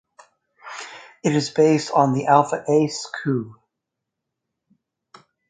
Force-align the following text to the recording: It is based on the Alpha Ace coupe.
It 1.23 1.35
is 1.35 1.51
based 1.51 1.91
on 1.91 2.13
the 2.13 2.25
Alpha 2.25 2.65
Ace 2.67 3.07
coupe. 3.23 3.53